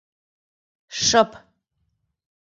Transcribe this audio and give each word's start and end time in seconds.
Шып... 1.05 1.31